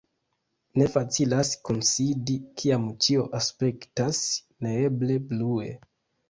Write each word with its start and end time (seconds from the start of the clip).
Ne 0.81 0.85
facilas 0.93 1.51
kunsidi, 1.69 2.37
kiam 2.61 2.87
ĉio 3.09 3.27
aspektas 3.41 4.23
neeble 4.69 5.21
blue. 5.29 5.71